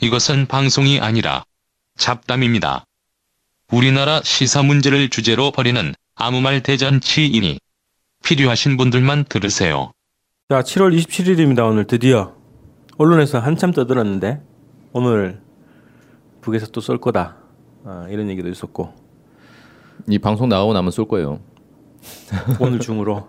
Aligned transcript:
이것은 0.00 0.46
방송이 0.46 1.00
아니라 1.00 1.42
잡담입니다. 1.96 2.84
우리나라 3.72 4.20
시사 4.22 4.62
문제를 4.62 5.08
주제로 5.10 5.50
벌이는 5.50 5.92
아무 6.14 6.40
말 6.40 6.62
대잔치이니 6.62 7.58
필요하신 8.24 8.76
분들만 8.76 9.24
들으세요. 9.28 9.90
자, 10.48 10.62
7월 10.62 10.96
27일입니다. 10.96 11.68
오늘 11.68 11.86
드디어 11.86 12.34
언론에서 12.96 13.38
한참 13.40 13.72
떠들었는데 13.72 14.40
오늘 14.92 15.40
북에서 16.42 16.68
또 16.68 16.80
쏠 16.80 16.98
거다. 16.98 17.36
아, 17.84 18.06
이런 18.08 18.28
얘기도 18.30 18.48
있었고 18.48 18.94
이 20.08 20.18
방송 20.18 20.48
나가고 20.48 20.72
나면 20.72 20.90
쏠 20.92 21.06
거예요. 21.08 21.40
오늘 22.60 22.78
중으로 22.78 23.28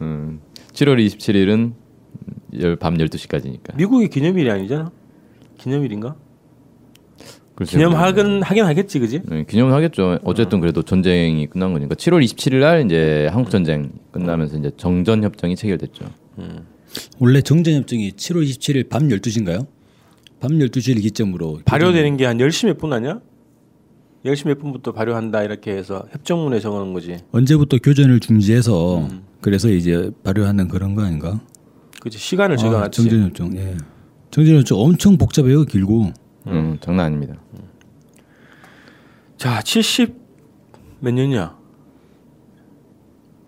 음, 0.00 0.40
7월 0.72 1.04
27일은 1.06 2.78
밤 2.80 2.94
12시까지니까. 2.96 3.76
미국의 3.76 4.08
기념일이 4.08 4.50
아니잖아. 4.50 4.90
기념일인가? 5.60 6.16
글쎄요. 7.54 7.78
기념하긴 7.88 8.42
하긴 8.42 8.64
하겠지, 8.64 8.98
그지? 8.98 9.20
네, 9.26 9.44
기념을 9.44 9.72
하겠죠. 9.74 10.18
어쨌든 10.24 10.60
그래도 10.60 10.82
전쟁이 10.82 11.46
끝난 11.46 11.72
거니까 11.74 11.94
7월 11.94 12.24
27일 12.24 12.60
날 12.60 12.86
이제 12.86 13.28
한국 13.30 13.50
전쟁 13.50 13.92
끝나면서 14.10 14.56
이제 14.56 14.70
정전 14.78 15.22
협정이 15.22 15.56
체결됐죠. 15.56 16.06
원래 17.18 17.42
정전 17.42 17.74
협정이 17.74 18.12
7월 18.12 18.48
27일 18.48 18.88
밤 18.88 19.08
12시인가요? 19.08 19.66
밤 20.40 20.52
12시를 20.52 21.02
기점으로 21.02 21.60
발효되는 21.66 22.16
게 22.16 22.24
한 22.24 22.38
10시 22.38 22.66
몇 22.66 22.78
분 22.78 22.92
아니야? 22.94 23.20
10시 24.24 24.48
몇 24.48 24.58
분부터 24.58 24.92
발효한다 24.92 25.42
이렇게 25.42 25.72
해서 25.72 26.06
협정문에 26.12 26.60
적어놓은 26.60 26.94
거지. 26.94 27.18
언제부터 27.32 27.76
교전을 27.78 28.20
중지해서 28.20 29.06
그래서 29.42 29.68
이제 29.68 30.10
발효하는 30.24 30.68
그런 30.68 30.94
거 30.94 31.02
아닌가? 31.02 31.40
그치 32.00 32.16
시간을 32.18 32.54
아, 32.54 32.56
적어놨지. 32.56 33.02
정전 33.02 33.22
협정. 33.24 33.56
예. 33.58 33.76
정전협정 34.30 34.78
엄청 34.78 35.16
복잡해요, 35.18 35.64
길고. 35.64 36.12
음, 36.46 36.78
장난 36.80 37.06
아닙니다. 37.06 37.34
자, 39.36 39.60
70 39.62 40.14
몇 41.00 41.12
년이야? 41.12 41.56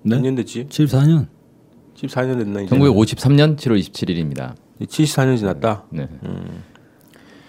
네? 0.03 0.16
몇년 0.16 0.34
됐지? 0.34 0.66
74년. 0.66 1.28
14년 1.97 2.38
됐나 2.38 2.60
이제. 2.62 2.75
1953년 2.77 3.56
7월 3.56 3.78
27일입니다. 3.80 4.55
74년 4.80 5.38
지났다. 5.38 5.84
네. 5.91 6.08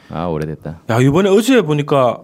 아 0.10 0.26
오래됐다. 0.28 0.84
야 0.90 1.00
이번에 1.02 1.30
어제 1.30 1.62
보니까 1.64 2.24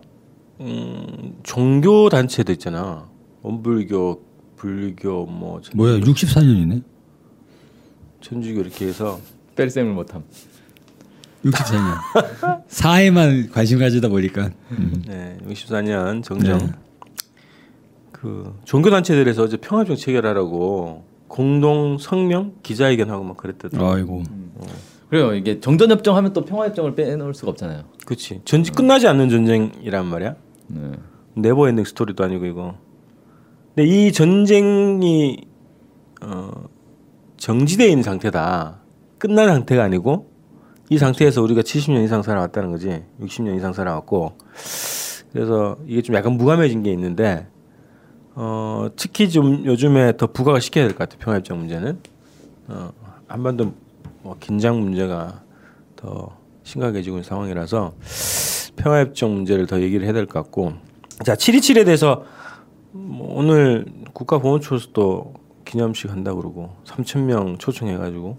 음, 0.60 1.38
종교 1.42 2.10
단체도 2.10 2.52
있잖아. 2.52 3.10
원불교, 3.42 4.22
불교, 4.58 5.26
뭐 5.26 5.62
천- 5.62 5.72
뭐야, 5.76 6.00
64년이네. 6.00 6.84
천주교 8.22 8.60
이렇게 8.60 8.88
해서 8.88 9.20
뺄셈을 9.56 9.94
못함. 9.94 10.24
64년. 11.44 11.98
사회만 12.68 13.50
관심 13.52 13.80
가지다 13.80 14.10
보니까. 14.10 14.50
음. 14.72 15.04
네, 15.08 15.38
64년 15.48 16.24
정정. 16.24 16.58
네. 16.58 16.68
그 18.12 18.54
종교 18.66 18.90
단체들에서 18.90 19.44
어제 19.44 19.58
평화협정 19.58 19.96
체결하라고 19.96 21.06
공동 21.28 21.98
성명 21.98 22.54
기자회견하고 22.64 23.24
막 23.24 23.38
그랬더라고. 23.38 23.88
아이고. 23.90 24.24
그래요. 25.10 25.34
이게 25.34 25.60
정전 25.60 25.90
협정 25.90 26.16
하면 26.18 26.34
또 26.34 26.44
평화 26.44 26.66
협정을 26.66 26.96
빼놓을 26.96 27.34
수가 27.34 27.52
없잖아요. 27.52 27.84
그렇지. 28.06 28.42
전지 28.46 28.72
끝나지 28.72 29.08
않는 29.08 29.30
전쟁이란 29.30 30.06
말이야. 30.06 30.36
네. 30.68 30.92
never 31.36 31.70
ending 31.70 31.86
story도 31.86 32.24
아니고 32.24 32.46
이거. 32.46 32.76
근데 33.74 33.88
이 33.90 34.12
전쟁이 34.12 35.46
어, 36.22 36.52
정지되어 37.38 37.88
있는 37.88 38.04
상태다. 38.04 38.82
끝난 39.18 39.48
상태가 39.48 39.84
아니고 39.84 40.29
이 40.90 40.98
상태에서 40.98 41.42
우리가 41.44 41.62
70년 41.62 42.04
이상 42.04 42.22
살아왔다는 42.24 42.72
거지. 42.72 43.04
60년 43.22 43.56
이상 43.58 43.74
살아왔고. 43.74 44.34
그래서 45.32 45.78
이게 45.86 46.02
좀 46.02 46.16
약간 46.16 46.34
무감해진 46.34 46.82
게 46.84 46.92
있는데 46.92 47.48
어, 48.34 48.88
특히 48.96 49.30
좀 49.30 49.66
요즘에 49.66 50.18
더 50.18 50.28
부각을 50.28 50.62
시켜야 50.62 50.86
될 50.88 50.96
것 50.96 51.08
같아. 51.10 51.18
평화협정 51.24 51.60
문제는. 51.60 52.00
어, 52.70 52.92
한반도 53.28 53.74
뭐 54.24 54.36
긴장 54.40 54.80
문제가 54.80 55.42
더 55.96 56.36
심각해지고 56.64 57.18
있는 57.18 57.24
상황이라서 57.28 57.94
평화협정 58.76 59.34
문제를 59.34 59.68
더 59.68 59.82
얘기를 59.82 60.06
해야 60.06 60.14
될 60.14 60.26
것 60.26 60.42
같고 60.42 60.74
자 61.24 61.36
7.27에 61.36 61.86
대해서 61.86 62.24
뭐 62.92 63.38
오늘 63.38 63.86
국가보훈처에서도 64.14 65.34
기념식 65.66 66.10
한다 66.10 66.32
고 66.34 66.38
그러고 66.42 66.70
3천 66.86 67.20
명 67.22 67.58
초청해가지고 67.58 68.38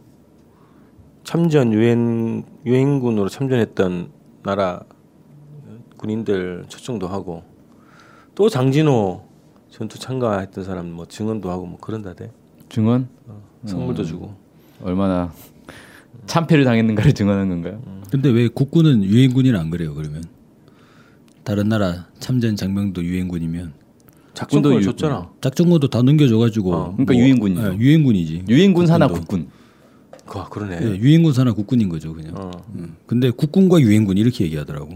참전 1.31 1.73
유엔 1.73 2.43
유엔군으로 2.67 3.29
참전했던 3.29 4.11
나라 4.43 4.83
군인들 5.97 6.65
초청도 6.67 7.07
하고 7.07 7.45
또 8.35 8.49
장진호 8.49 9.23
전투 9.69 9.97
참가했던 9.97 10.65
사람 10.65 10.91
뭐 10.91 11.07
증언도 11.07 11.49
하고 11.49 11.67
뭐 11.67 11.79
그런다대 11.79 12.33
증언 12.69 13.07
선물도 13.65 14.03
주고 14.03 14.35
얼마나 14.83 15.33
참패를 16.27 16.65
당했는가를 16.65 17.13
증언한 17.13 17.49
건가요? 17.49 17.81
근데 18.11 18.29
왜 18.29 18.49
국군은 18.49 19.05
유엔군이는 19.05 19.57
안 19.57 19.71
그래요, 19.71 19.95
그러면? 19.95 20.25
다른 21.45 21.69
나라 21.69 22.09
참전 22.19 22.57
장병도 22.57 23.05
유엔군이면 23.05 23.73
작전권을 24.35 24.79
군도 24.79 24.91
줬잖아. 24.91 25.31
작전권도 25.41 25.91
다 25.91 26.03
넘겨줘가지고 26.03 26.75
어, 26.75 26.93
그러니까 26.97 27.15
유엔군이죠. 27.15 27.73
예, 27.73 27.77
유엔군이지. 27.79 28.45
유엔군 28.49 28.87
국군도. 28.87 29.15
국군. 29.15 29.60
그 30.31 30.49
그러네. 30.49 30.79
예, 30.81 30.87
유엔군 30.97 31.33
산하 31.33 31.53
국군인 31.53 31.89
거죠, 31.89 32.15
그냥. 32.15 32.35
어. 32.37 32.51
음. 32.77 32.97
근데 33.07 33.31
국군과 33.31 33.81
유엔군 33.81 34.17
이렇게 34.17 34.45
얘기하더라고. 34.45 34.95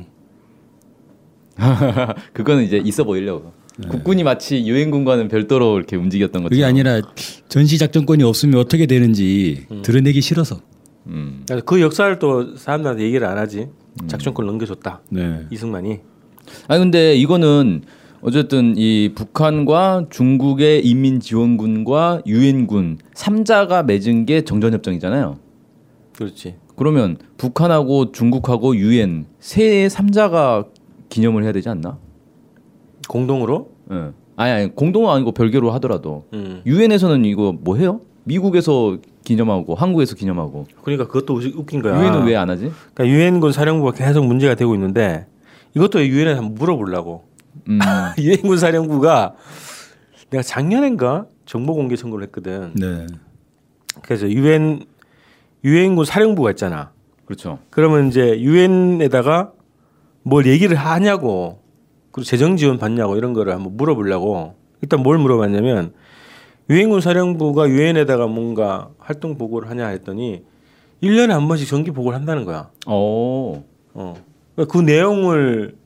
그거는 2.33 2.63
이제 2.63 2.77
있어 2.79 3.03
보이려고. 3.05 3.53
국군이 3.89 4.23
마치 4.23 4.65
유엔군과는 4.65 5.27
별도로 5.27 5.77
이렇게 5.77 5.97
움직였던 5.97 6.45
것처럼. 6.45 6.51
그게 6.51 6.65
아니라 6.65 7.03
전시 7.49 7.77
작전권이 7.79 8.23
없으면 8.23 8.61
어떻게 8.61 8.87
되는지 8.87 9.67
드러내기 9.83 10.21
싫어서. 10.21 10.61
음. 11.09 11.43
그래서 11.49 11.65
그 11.65 11.81
역사를 11.81 12.17
또 12.21 12.57
사람들한테 12.57 13.03
얘기를 13.03 13.27
안 13.27 13.37
하지. 13.37 13.69
작전권 14.07 14.47
넘겨줬다. 14.47 15.03
네. 15.11 15.47
이승만이. 15.51 15.99
아니 16.69 16.79
근데 16.79 17.17
이거는 17.17 17.83
어쨌든 18.27 18.75
이 18.79 19.11
북한과 19.15 20.07
중국의 20.09 20.87
인민지원군과 20.87 22.23
유엔군 22.27 22.99
3자가 23.15 23.85
맺은 23.85 24.25
게 24.25 24.41
정전협정이잖아요. 24.41 25.37
그렇지. 26.17 26.55
그러면 26.75 27.19
북한하고 27.37 28.13
중국하고 28.13 28.77
유엔 28.77 29.27
세 29.41 29.87
3자가 29.89 30.69
기념을 31.11 31.45
해야 31.45 31.53
되지 31.53 31.69
않나? 31.69 31.99
공동으로. 33.09 33.69
예. 33.93 34.11
아니 34.37 34.51
아니 34.53 34.75
공동은 34.75 35.11
아니고 35.11 35.33
별개로 35.33 35.71
하더라도 35.73 36.25
음. 36.33 36.63
유엔에서는 36.65 37.27
이거 37.27 37.53
뭐 37.61 37.77
해요? 37.77 38.01
미국에서 38.25 38.97
기념하고 39.25 39.75
한국에서 39.75 40.15
기념하고 40.17 40.65
그러니까 40.83 41.07
그것도 41.07 41.35
웃- 41.35 41.55
웃긴 41.55 41.83
거야. 41.83 42.01
유엔은 42.01 42.25
왜 42.27 42.35
안 42.37 42.49
하지? 42.49 42.73
그러니까 42.95 43.07
유엔군 43.07 43.53
사령부가 43.53 43.93
계속 43.93 44.25
문제가 44.25 44.55
되고 44.55 44.75
있는데 44.75 45.27
이것도 45.77 46.05
유엔에 46.07 46.33
한번 46.33 46.55
물어보려고. 46.55 47.34
음. 47.69 47.79
유엔군 48.19 48.59
사령부가 48.59 49.35
내가 50.31 50.43
작년인가 50.43 51.27
정보 51.47 51.75
공개 51.75 51.97
청구를 51.97 52.27
했거든. 52.27 52.73
네. 52.75 53.07
그래서 54.03 54.29
유엔 54.29 54.85
유엔군 55.63 56.05
사령부가 56.05 56.51
있잖아. 56.51 56.93
그렇죠. 57.25 57.59
그러면 57.71 58.09
이제 58.09 58.41
유엔에다가 58.41 59.53
뭘 60.23 60.47
얘기를 60.47 60.77
하냐고 60.77 61.63
그리고 62.11 62.25
재정 62.25 62.57
지원 62.57 62.79
받냐고 62.79 63.17
이런 63.17 63.33
거를 63.33 63.53
한번 63.53 63.77
물어보려고 63.77 64.55
일단 64.83 65.03
뭘 65.03 65.19
물어봤냐면 65.19 65.93
유엔군 66.71 67.01
사령부가 67.01 67.69
유엔에다가 67.69 68.27
뭔가 68.27 68.91
활동 68.99 69.37
보고를 69.37 69.69
하냐 69.71 69.89
했더니 69.89 70.45
1년에 71.03 71.29
한 71.29 71.49
번씩 71.49 71.69
정기 71.69 71.91
보고를 71.91 72.19
한다는 72.19 72.45
거야. 72.45 72.71
어. 72.87 73.65
어. 73.95 74.15
그그 74.57 74.79
내용을 74.79 75.77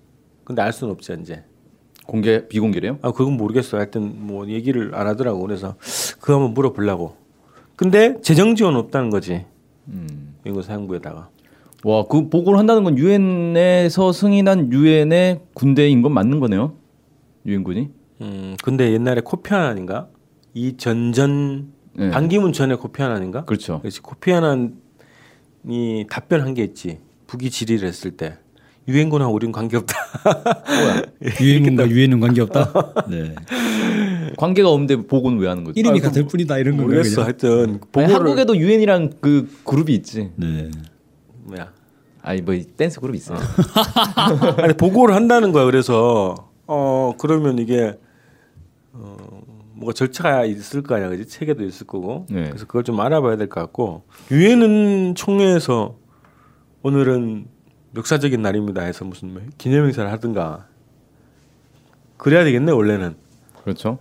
근데 0.44 0.62
알 0.62 0.72
수는 0.72 0.92
없지 0.92 1.16
이제. 1.20 1.44
공개 2.08 2.48
비공개래요? 2.48 2.98
아 3.02 3.12
그건 3.12 3.36
모르겠어. 3.36 3.76
하여튼 3.76 4.14
뭐 4.16 4.48
얘기를 4.48 4.94
안 4.94 5.06
하더라고. 5.06 5.40
그래서 5.42 5.76
그거 6.20 6.36
한번 6.36 6.54
물어보려고. 6.54 7.16
근데 7.76 8.18
재정 8.22 8.54
지원 8.56 8.76
없다는 8.76 9.10
거지. 9.10 9.44
음. 9.88 10.34
유엔군 10.46 10.62
사령부에다가. 10.62 11.28
와, 11.84 12.06
그 12.08 12.30
보고를 12.30 12.58
한다는 12.58 12.82
건 12.82 12.96
유엔에서 12.96 14.12
승인한 14.12 14.72
유엔의 14.72 15.42
군대인 15.52 16.00
건 16.00 16.12
맞는 16.12 16.40
거네요. 16.40 16.72
유엔군이? 17.44 17.90
음, 18.22 18.56
근데 18.64 18.90
옛날에 18.92 19.20
코피 19.20 19.52
아난인가? 19.52 20.08
이 20.54 20.78
전전 20.78 21.72
네. 21.92 22.08
반기문 22.10 22.54
전에 22.54 22.74
코피 22.76 23.02
아난인가? 23.02 23.44
그렇죠. 23.44 23.80
그렇지. 23.80 24.00
코피 24.00 24.32
아난이 24.32 26.06
답변한 26.08 26.54
게 26.54 26.64
있지. 26.64 27.00
북이 27.26 27.50
질의를 27.50 27.86
했을 27.86 28.12
때 28.12 28.38
유엔군하고 28.88 29.34
우리는 29.34 29.52
관계없다. 29.52 29.94
유엔군과 31.40 31.88
유엔은 31.90 32.20
관계없다. 32.20 32.72
네. 33.08 33.34
관계가 34.38 34.70
없는데 34.70 34.96
보고는 35.06 35.38
왜 35.38 35.48
하는 35.48 35.64
거죠? 35.64 35.78
이름이 35.78 36.00
같을 36.00 36.26
뿐이다 36.26 36.58
이런 36.58 36.76
건가 36.76 36.92
모르겠어. 36.92 37.22
하여튼 37.24 37.80
보고를 37.92 38.14
한국에도 38.14 38.56
유엔이랑 38.56 39.10
그 39.20 39.48
그룹이 39.64 39.94
있지. 39.94 40.30
네. 40.36 40.70
뭐야? 41.44 41.72
아니 42.22 42.40
뭐 42.42 42.54
댄스 42.76 43.00
그룹 43.00 43.14
있어요. 43.14 43.38
아니 44.58 44.72
보고를 44.74 45.14
한다는 45.14 45.52
거야. 45.52 45.64
그래서 45.64 46.34
어 46.66 47.12
그러면 47.18 47.58
이게 47.58 47.98
어 48.92 49.16
뭐가 49.74 49.92
절차가 49.92 50.44
있을 50.44 50.82
거 50.82 50.94
아니야, 50.96 51.08
그지? 51.08 51.26
체계도 51.28 51.64
있을 51.64 51.86
거고. 51.86 52.26
네. 52.30 52.48
그래서 52.48 52.66
그걸 52.66 52.84
좀 52.84 52.98
알아봐야 53.00 53.36
될 53.36 53.48
것 53.48 53.60
같고 53.60 54.02
유엔은 54.30 55.14
총회에서 55.14 55.96
오늘은 56.82 57.46
역사적인 57.96 58.42
날입니다 58.42 58.82
해서 58.82 59.04
무슨 59.04 59.32
뭐 59.32 59.42
기념행사를 59.58 60.10
하든가 60.12 60.66
그래야 62.16 62.44
되겠네 62.44 62.72
원래는. 62.72 63.16
그렇죠. 63.62 63.98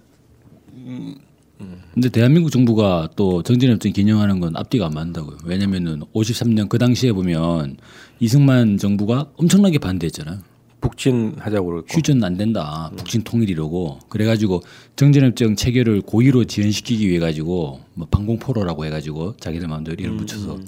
근데 1.94 2.10
대한민국 2.10 2.52
정부가 2.52 3.10
또 3.16 3.42
정진협정 3.42 3.92
기념하는 3.92 4.40
건 4.40 4.56
앞뒤가 4.56 4.86
안 4.86 4.94
맞는다고요. 4.94 5.38
왜냐면은 5.46 6.02
53년 6.14 6.70
그 6.70 6.78
당시에 6.78 7.12
보면 7.12 7.78
이승만 8.20 8.78
정부가 8.78 9.32
엄청나게 9.36 9.80
반대했잖아요. 9.80 10.40
북진 10.82 11.36
하자고 11.40 11.68
그랬고. 11.68 11.88
휴전 11.90 12.24
안 12.24 12.38
된다. 12.38 12.92
북진 12.98 13.24
통일이라고. 13.24 14.00
그래가지고 14.10 14.62
정전협정 14.96 15.56
체결을 15.56 16.02
고의로 16.02 16.46
지연시키기 16.46 17.08
위해 17.08 17.20
가지고 17.20 17.82
뭐 17.96 18.08
방공포로라고 18.10 18.86
해가지고 18.86 19.38
자기들 19.38 19.68
마음대로 19.68 19.96
이름 20.00 20.18
붙여서 20.18 20.60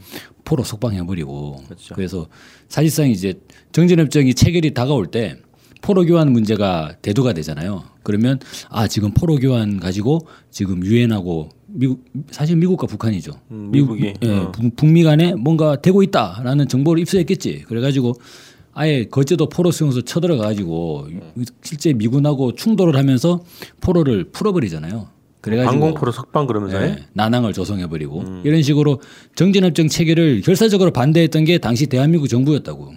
포로 0.45 0.63
석방해버리고. 0.63 1.63
그렇죠. 1.65 1.95
그래서 1.95 2.27
사실상 2.67 3.09
이제 3.09 3.39
정전협정이 3.71 4.33
체결이 4.33 4.73
다가올 4.73 5.07
때 5.07 5.37
포로 5.81 6.03
교환 6.05 6.31
문제가 6.33 6.95
대두가 7.01 7.33
되잖아요. 7.33 7.83
그러면 8.03 8.39
아 8.69 8.87
지금 8.87 9.11
포로 9.13 9.35
교환 9.37 9.79
가지고 9.79 10.27
지금 10.49 10.83
유엔하고 10.83 11.49
미국 11.67 12.03
사실 12.31 12.57
미국과 12.57 12.87
북한이죠. 12.87 13.31
음, 13.51 13.69
미국이. 13.71 14.13
예, 14.23 14.29
어. 14.29 14.51
북- 14.51 14.75
북미 14.75 15.03
간에 15.03 15.35
뭔가 15.35 15.79
되고 15.79 16.01
있다라는 16.03 16.67
정보를 16.67 16.99
입수했겠지. 17.01 17.63
그래가지고 17.67 18.15
아예 18.73 19.05
거제도 19.05 19.49
포로 19.49 19.71
수용소 19.71 20.03
쳐들어가 20.03 20.43
가지고 20.43 21.07
실제 21.61 21.93
미군하고 21.93 22.53
충돌을 22.53 22.95
하면서 22.95 23.41
포로를 23.81 24.25
풀어버리잖아요. 24.31 25.07
그래가지고 25.41 25.71
방공포로 25.71 26.11
석방 26.11 26.47
그러면서 26.47 26.81
예, 26.81 27.05
난항을 27.13 27.53
조성해버리고 27.53 28.23
이런 28.43 28.61
식으로 28.61 29.01
정진협정 29.35 29.87
체결을 29.87 30.41
결사적으로 30.41 30.91
반대했던 30.91 31.45
게 31.45 31.57
당시 31.59 31.87
대한민국 31.87 32.27
정부였다고. 32.27 32.93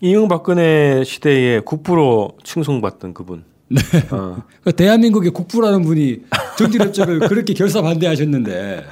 이명박근혜 0.00 1.04
시대에 1.04 1.60
국부로 1.60 2.36
칭송받던 2.44 3.14
그분. 3.14 3.44
네. 3.68 3.80
어. 4.10 4.42
그러니까 4.62 4.70
대한민국의 4.76 5.30
국부라는 5.30 5.82
분이 5.82 6.18
정진협정을 6.58 7.20
그렇게 7.20 7.54
결사 7.54 7.80
반대하셨는데 7.82 8.84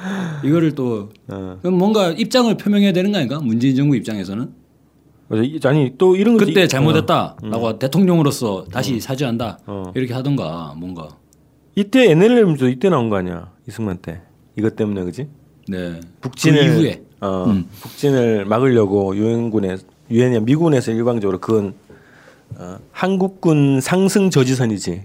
이거를 0.45 0.75
또 0.75 1.11
어. 1.29 1.59
뭔가 1.65 2.11
입장을 2.11 2.57
표명해야 2.57 2.93
되는 2.93 3.13
거 3.13 3.19
아닌가? 3.19 3.41
문재인 3.41 3.77
정부 3.77 3.95
입장에서는 3.97 4.43
맞 4.43 4.60
아. 5.31 5.37
이- 5.37 5.61
아니 5.65 5.93
또 5.97 6.17
이런 6.17 6.37
그때 6.37 6.65
이- 6.65 6.69
잘못했다라고 6.69 7.79
대통령으로서 7.79 8.65
다시 8.73 9.01
사죄한다. 9.01 9.59
어. 9.67 9.93
이렇게 9.95 10.13
하던가 10.13 10.75
뭔가. 10.77 11.09
이때 11.77 12.11
NLM도 12.11 12.69
이때 12.69 12.89
나온 12.89 13.09
거 13.09 13.17
아니야 13.17 13.51
이승만 13.69 13.99
때. 13.99 14.21
이것 14.59 14.75
때문에 14.77 15.05
그지? 15.05 15.29
네. 15.69 16.01
북진을 16.21 16.59
그 16.61 16.73
이후에. 16.75 17.03
어, 17.21 17.45
음. 17.47 17.69
북진을 17.81 18.45
막으려고 18.47 19.15
유엔군에 19.17 19.77
유엔이 20.11 20.41
미군에서 20.41 20.91
일방적으로 20.93 21.39
그건 21.39 21.75
어, 22.57 22.79
한국군 22.91 23.81
상승 23.81 24.29
저지선이지. 24.31 25.03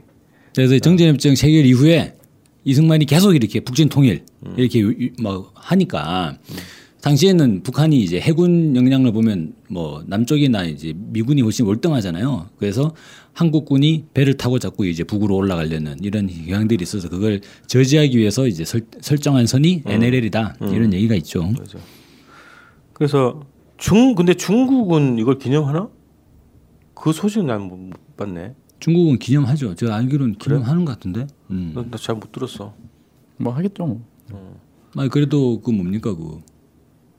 그래서 0.56 0.80
정전협정 0.80 1.36
체결 1.36 1.66
이후에 1.66 2.16
이승만이 2.64 3.06
계속 3.06 3.36
이렇게 3.36 3.60
북진 3.60 3.90
통일 3.90 4.24
이렇게 4.58 4.80
유- 4.80 4.96
유- 5.00 5.10
막 5.22 5.52
하니까 5.54 6.36
당시에는 7.06 7.62
북한이 7.62 8.00
이제 8.02 8.20
해군 8.20 8.76
역량을 8.76 9.12
보면 9.12 9.54
뭐 9.70 10.04
남쪽이나 10.08 10.64
이제 10.64 10.92
미군이 10.96 11.44
훨씬 11.44 11.68
월등하잖아요. 11.68 12.50
그래서 12.58 12.96
한국군이 13.34 14.06
배를 14.16 14.38
타고 14.38 14.58
자꾸 14.58 14.88
이제 14.88 15.04
북으로 15.04 15.36
올라가려는 15.36 15.98
이런 16.02 16.28
경향들이 16.28 16.82
있어서 16.82 17.08
그걸 17.08 17.42
저지하기 17.68 18.18
위해서 18.18 18.48
이제 18.48 18.66
설, 18.66 18.82
설정한 19.02 19.46
선이 19.46 19.84
NLL이다 19.86 20.56
이런 20.62 20.94
얘기가 20.94 21.14
있죠. 21.18 21.44
맞아. 21.44 21.78
그래서 22.94 23.40
중 23.78 24.16
근데 24.16 24.34
중국은 24.34 25.20
이걸 25.20 25.38
기념하나? 25.38 25.90
그 26.96 27.14
소식은 27.14 27.46
난못 27.46 28.18
봤네. 28.18 28.56
중국은 28.80 29.20
기념하죠. 29.20 29.76
제가 29.76 29.96
알기로는 29.96 30.40
기념하는 30.40 30.86
것 30.86 30.94
같은데. 30.94 31.28
음. 31.52 31.88
나잘못 31.92 32.32
들었어. 32.32 32.74
뭐 33.38 33.54
하겠죠. 33.54 33.86
뭐. 33.86 34.60
아니 34.98 35.10
그래도 35.10 35.62
그 35.62 35.70
뭡니까 35.70 36.16
그 36.16 36.42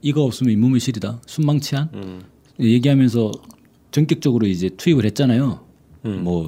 이가 0.01 0.21
없으면 0.21 0.53
잇몸의 0.53 0.79
실이다. 0.79 1.21
순망치한 1.25 1.89
음. 1.93 2.21
얘기하면서 2.59 3.31
전격적으로 3.91 4.47
이제 4.47 4.69
투입을 4.69 5.05
했잖아요. 5.05 5.59
음. 6.05 6.23
뭐 6.23 6.47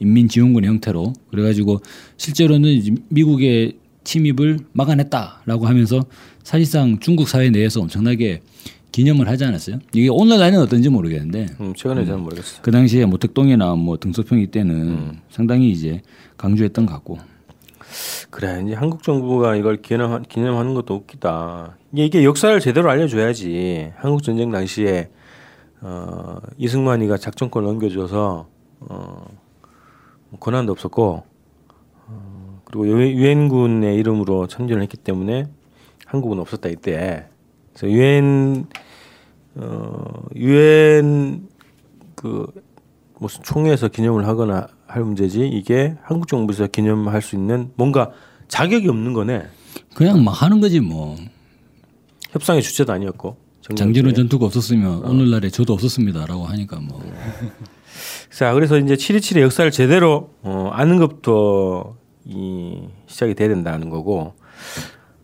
인민지원군 0.00 0.64
형태로 0.64 1.12
그래가지고 1.30 1.80
실제로는 2.16 2.98
미국의 3.08 3.74
침입을 4.04 4.58
막아냈다라고 4.72 5.66
하면서 5.66 6.04
사실상 6.42 6.98
중국 6.98 7.28
사회 7.28 7.50
내에서 7.50 7.80
엄청나게 7.80 8.40
기념을 8.90 9.28
하지 9.28 9.44
않았어요. 9.44 9.80
이게 9.92 10.08
오늘날은 10.08 10.58
어떤지 10.60 10.88
모르겠는데 10.88 11.46
음, 11.60 11.74
최근에 11.76 12.06
잘 12.06 12.16
모르겠어. 12.16 12.62
그 12.62 12.70
당시에 12.70 13.04
뭐 13.04 13.18
특동이나 13.18 13.74
뭐 13.74 13.98
등소평이 13.98 14.46
때는 14.48 15.18
상당히 15.30 15.70
이제 15.70 16.00
강조했던 16.36 16.86
것 16.86 16.94
같고 16.94 17.18
그래 18.30 18.62
이제 18.64 18.74
한국 18.74 19.02
정부가 19.02 19.56
이걸 19.56 19.80
기념 19.82 20.22
기념하는 20.22 20.74
것도 20.74 20.94
웃기다. 20.94 21.76
이게, 21.94 22.24
역사를 22.24 22.58
제대로 22.60 22.90
알려줘야지. 22.90 23.92
한국 23.96 24.22
전쟁 24.22 24.50
당시에 24.50 25.10
어, 25.80 26.36
이승만이가 26.56 27.16
작전권 27.16 27.64
넘겨줘서 27.64 28.48
어, 28.80 29.26
뭐 30.30 30.40
권한도 30.40 30.72
없었고 30.72 31.22
어, 32.08 32.60
그리고 32.64 32.86
유- 32.88 33.12
유엔군의 33.12 33.96
이름으로 33.96 34.46
참전을 34.48 34.82
했기 34.82 34.96
때문에 34.96 35.46
한국은 36.06 36.38
없었다 36.40 36.68
이때. 36.68 37.26
그래서 37.72 37.90
유엔 37.94 38.66
어, 39.54 40.22
유엔 40.36 41.48
그 42.14 42.46
무슨 43.18 43.42
총회에서 43.42 43.88
기념을 43.88 44.26
하거나 44.26 44.68
할 44.88 45.04
문제지 45.04 45.46
이게 45.46 45.94
한국 46.02 46.26
정부에서 46.26 46.66
기념할 46.66 47.22
수 47.22 47.36
있는 47.36 47.70
뭔가 47.76 48.10
자격이 48.48 48.88
없는 48.88 49.12
거네. 49.12 49.44
그냥 49.94 50.24
막 50.24 50.32
하는 50.42 50.60
거지 50.60 50.80
뭐 50.80 51.16
협상의 52.30 52.62
주체도 52.62 52.92
아니었고. 52.92 53.36
장진호. 53.76 54.12
전투가 54.12 54.46
없었으면 54.46 55.04
오늘날에 55.04 55.50
저도 55.50 55.74
없었습니다라고 55.74 56.46
하니까 56.46 56.80
뭐 56.80 57.02
자, 58.32 58.54
그래서 58.54 58.78
이제 58.78 58.94
727의 58.94 59.40
역사를 59.42 59.70
제대로 59.70 60.30
어, 60.42 60.70
아는 60.72 60.96
것부터 60.96 61.96
이 62.24 62.80
시작이 63.06 63.34
돼야 63.34 63.48
된다는 63.48 63.90
거고. 63.90 64.34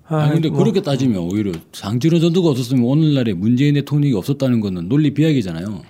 아 0.07 0.29
근데 0.29 0.51
뭐, 0.51 0.59
그렇게 0.59 0.83
따지면 0.83 1.23
오히려 1.23 1.53
장진호 1.73 2.19
전투가 2.19 2.51
없었으면 2.51 2.85
오늘날에 2.85 3.33
문재인 3.33 3.75
대통령이 3.75 4.15
없었다는 4.15 4.61
거는 4.61 4.89
논리 4.91 5.15
비약이잖아요. 5.15 5.83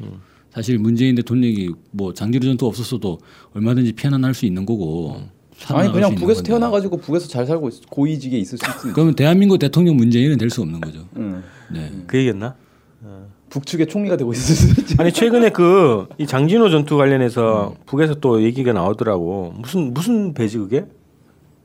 사실 0.55 0.79
문재인 0.79 1.15
대통령이 1.17 1.71
뭐 1.91 2.15
장진호 2.15 2.47
전투 2.47 2.67
없었어도 2.67 3.19
얼마든지 3.55 3.93
편안할 3.95 4.35
수 4.35 4.47
있는 4.47 4.65
거고. 4.65 5.17
아니 5.17 5.29
살아나갈 5.57 5.87
수 5.87 5.93
그냥 5.93 6.15
북에서 6.15 6.39
건데. 6.39 6.49
태어나가지고 6.49 6.97
북에서 6.99 7.29
잘 7.29 7.47
살고 7.47 7.69
있, 7.69 7.91
고위직에 7.91 8.39
있을 8.39 8.59
수 8.59 8.65
있지. 8.65 8.93
그러면 8.93 9.15
대한민국 9.15 9.59
대통령 9.59 9.97
문재인은 9.97 10.39
될 10.39 10.51
수 10.51 10.63
없는 10.63 10.81
거죠. 10.81 11.07
응. 11.17 11.43
네. 11.73 11.91
그 12.07 12.19
얘기였나? 12.19 12.55
북측의 13.51 13.87
총리가 13.87 14.17
되고 14.17 14.33
있을 14.33 14.55
수 14.55 14.81
있지. 14.81 14.97
아니 14.99 15.13
최근에 15.13 15.51
그 15.51 16.07
이 16.19 16.27
장진호 16.27 16.71
전투 16.71 16.97
관련해서 16.97 17.75
북에서 17.87 18.15
또 18.17 18.43
얘기가 18.43 18.73
나오더라고. 18.73 19.55
무슨 19.59 19.93
무슨 19.95 20.35
배지 20.35 20.59
그게? 20.59 20.87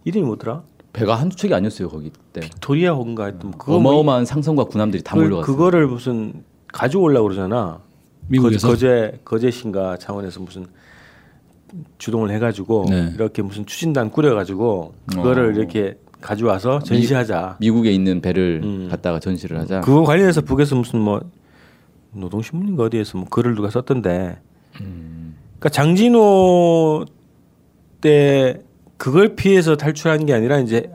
이름이 0.05 0.25
뭐더라? 0.25 0.63
배가 0.93 1.15
한두 1.15 1.35
척이 1.35 1.53
아니었어요 1.53 1.89
거기 1.89 2.11
때. 2.33 2.41
빅토리아 2.41 2.93
호인가 2.93 3.23
하여튼 3.25 3.51
그거 3.51 3.79
뭐 3.79 3.91
어마어마한 3.93 4.25
상선과 4.25 4.65
군함들이 4.65 5.03
다 5.03 5.15
그, 5.15 5.21
몰려갔어. 5.21 5.45
그거를 5.51 5.87
무슨 5.87 6.43
가져오려고 6.67 7.27
그러잖아. 7.27 7.81
미국에서 8.29 8.69
거제 8.69 9.19
거제신가 9.25 9.97
차원에서 9.97 10.39
무슨 10.39 10.65
주동을 11.97 12.31
해가지고 12.31 12.85
네. 12.89 13.11
이렇게 13.13 13.41
무슨 13.41 13.65
추진단 13.65 14.11
꾸려가지고 14.11 14.93
그거를 15.07 15.49
어. 15.49 15.51
이렇게 15.51 15.97
가져와서 16.21 16.79
전시하자. 16.79 17.57
미 17.59 17.69
국에 17.69 17.91
있는 17.91 18.21
배를 18.21 18.61
음. 18.63 18.87
갖다가 18.89 19.19
전시를 19.19 19.57
하자. 19.59 19.81
그거 19.81 20.03
관련해서 20.03 20.41
북에서 20.41 20.75
무슨 20.75 20.99
뭐 20.99 21.21
노동신문인가 22.11 22.83
어디에서 22.83 23.17
뭐 23.17 23.27
글을 23.29 23.55
누가 23.55 23.69
썼던데. 23.69 24.39
음. 24.81 25.35
그러니까 25.59 25.69
장진호 25.69 27.05
때 28.01 28.61
그걸 28.97 29.35
피해서 29.35 29.75
탈출한 29.75 30.25
게 30.25 30.33
아니라 30.33 30.59
이제 30.59 30.91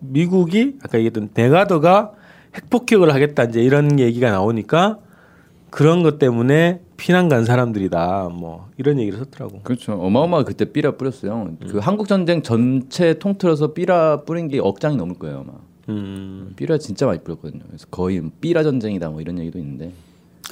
미국이 0.00 0.76
아까 0.82 0.98
얘기했던 0.98 1.28
대가더가 1.28 2.12
핵폭격을 2.54 3.12
하겠다 3.12 3.44
이제 3.44 3.60
이런 3.62 3.98
얘기가 3.98 4.30
나오니까 4.30 4.98
그런 5.70 6.02
것 6.02 6.18
때문에 6.18 6.80
피난 6.96 7.28
간 7.28 7.44
사람들이다 7.44 8.30
뭐 8.32 8.68
이런 8.76 8.98
얘기를 8.98 9.18
썼더라고. 9.18 9.60
그렇죠. 9.62 9.92
어마어마하게 9.92 10.46
그때 10.46 10.72
삐라 10.72 10.96
뿌렸어요. 10.96 11.56
음. 11.60 11.68
그 11.68 11.78
한국 11.78 12.08
전쟁 12.08 12.42
전체 12.42 13.18
통틀어서 13.18 13.72
삐라 13.74 14.22
뿌린 14.24 14.48
게 14.48 14.58
억장이 14.58 14.96
넘을 14.96 15.14
거예요 15.16 15.44
아마. 15.46 15.58
음. 15.88 16.52
삐라 16.56 16.78
진짜 16.78 17.06
많이 17.06 17.20
뿌렸거든요. 17.22 17.62
그래서 17.66 17.86
거의 17.90 18.22
삐라 18.40 18.62
전쟁이다 18.62 19.10
뭐 19.10 19.20
이런 19.20 19.38
얘기도 19.38 19.58
있는데. 19.58 19.92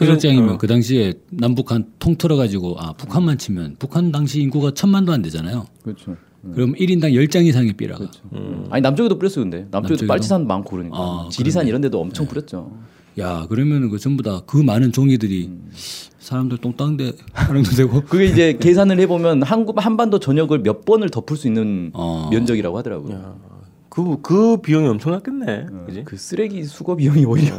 해적장이면 0.00 0.50
어. 0.50 0.58
그 0.58 0.66
당시에 0.66 1.14
남북한 1.30 1.86
통틀어 1.98 2.36
가지고 2.36 2.76
아 2.78 2.92
북한만 2.92 3.38
치면 3.38 3.76
북한 3.78 4.12
당시 4.12 4.42
인구가 4.42 4.72
천만도 4.72 5.12
안 5.12 5.22
되잖아요. 5.22 5.66
그렇죠. 5.82 6.16
그럼 6.54 6.74
1인당 6.74 7.12
10장 7.12 7.46
이상의 7.46 7.72
삐라가. 7.72 8.06
아니 8.70 8.82
남쪽에도 8.82 9.18
뿌렸어요 9.18 9.44
근데 9.44 9.60
남쪽에도 9.70 9.80
남쪽에도? 9.80 10.06
빨치산 10.06 10.46
많고 10.46 10.70
그러니까 10.70 10.96
아, 10.98 11.28
지리산 11.30 11.66
이런 11.66 11.80
데도 11.80 12.00
엄청 12.00 12.26
뿌렸죠. 12.26 12.70
야 13.18 13.46
그러면 13.48 13.88
그 13.90 13.98
전부 13.98 14.22
다 14.22 14.42
그 14.46 14.58
많은 14.58 14.92
종이들이 14.92 15.50
사람들 16.18 16.58
똥땅대 16.58 17.12
하는도 17.32 17.70
되고. 17.70 18.00
그게 18.02 18.24
이제 18.26 18.56
계산을 18.60 18.98
해보면 19.00 19.42
한국 19.42 19.84
한반도 19.84 20.18
전역을 20.18 20.58
몇 20.60 20.84
번을 20.84 21.08
덮을 21.10 21.36
수 21.36 21.46
있는 21.46 21.90
어. 21.94 22.28
면적이라고 22.32 22.76
하더라고요. 22.78 23.38
그, 23.88 24.20
그 24.20 24.58
비용이 24.58 24.86
엄청났겠네. 24.88 25.66
그지? 25.86 26.04
그 26.04 26.16
쓰레기 26.16 26.64
수거 26.64 26.96
비용이 26.96 27.24
오히려 27.24 27.54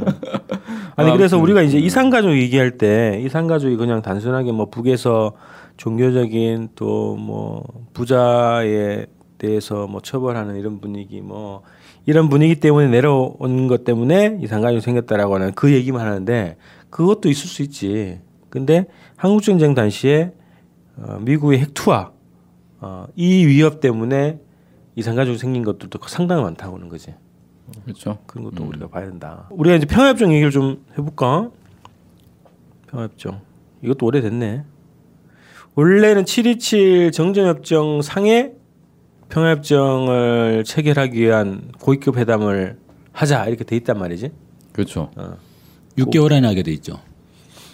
아니 0.96 1.10
아, 1.10 1.18
그래서 1.18 1.38
그, 1.38 1.44
우리가 1.44 1.64
이제 1.64 1.80
이산 1.80 2.10
가족 2.12 2.32
얘기할 2.38 2.78
때 2.78 3.20
이산 3.26 3.48
가족이 3.48 3.76
그냥 3.78 4.02
단순하게 4.04 4.52
뭐 4.52 4.70
북에서 4.70 5.34
종교적인 5.78 6.70
또 6.76 7.16
뭐 7.18 7.64
부자에 7.94 9.06
대해서 9.38 9.88
뭐 9.88 10.02
처벌하는 10.02 10.58
이런 10.58 10.80
분위기 10.80 11.22
뭐 11.22 11.62
이런 12.08 12.30
분위기 12.30 12.56
때문에 12.56 12.88
내려온 12.88 13.68
것 13.68 13.84
때문에 13.84 14.40
가족이 14.62 14.82
생겼다라고 14.82 15.36
하는 15.36 15.52
그 15.54 15.74
얘기만 15.74 16.08
하는데 16.08 16.56
그것도 16.90 17.30
있을 17.30 17.50
수 17.50 17.62
있지. 17.62 18.22
근데 18.50 18.86
한국 19.18 19.44
전쟁 19.44 19.76
당시에 19.76 20.32
어, 20.96 21.20
미국의 21.22 21.60
핵투하 21.60 22.12
어, 22.80 23.08
이 23.18 23.46
위협 23.46 23.82
때문에 23.82 24.40
이산 24.96 25.16
가족이 25.16 25.38
생긴 25.38 25.66
것들도 25.66 26.00
상당히 26.08 26.44
많다고 26.44 26.78
하는 26.78 26.88
거지. 26.88 27.14
그렇죠. 27.84 28.20
그런 28.26 28.46
것도 28.46 28.64
우리가 28.64 28.88
봐야 28.88 29.06
된다. 29.06 29.50
우리가 29.52 29.76
이제 29.76 29.86
평화협정 29.86 30.32
얘기를 30.32 30.50
좀 30.50 30.86
해볼까? 30.98 31.52
평화협정 32.90 33.42
이것도 33.84 34.06
오래됐네. 34.06 34.64
원래는 35.76 36.24
7.27 36.24 37.12
정전협정 37.12 38.02
상에 38.02 38.54
평화협정을 39.30 40.64
체결하기 40.66 41.20
위한 41.20 41.72
고위급 41.80 42.18
회담을 42.18 42.78
하자 43.12 43.46
이렇게 43.46 43.64
돼 43.64 43.76
있단 43.78 43.98
말이지. 43.98 44.32
그렇죠. 44.72 45.12
6개월 45.98 46.34
안에 46.34 46.48
하게 46.48 46.64
돼 46.64 46.72
있죠. 46.74 47.00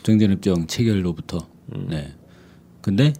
정전협정 0.04 0.68
체결로부터. 0.68 1.40
음. 1.76 1.88
네. 1.90 2.14
근데 2.82 3.14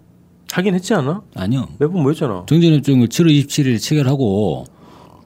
하긴 0.52 0.74
했지 0.76 0.94
않아? 0.94 1.22
아니요. 1.36 1.68
몇번 1.80 2.04
모였잖아. 2.04 2.46
정전협정을 2.48 3.08
7월 3.08 3.46
27일 3.46 3.82
체결하고 3.82 4.66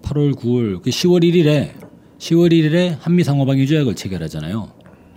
8월 0.04 0.34
9월 0.36 0.82
그 0.82 0.90
10월 0.90 1.24
1일에 1.24 1.72
10월 2.20 2.52
1일에 2.52 2.98
한미 3.00 3.24
상호방위 3.24 3.68
조약을 3.68 3.96
체결하잖아요. 3.96 4.70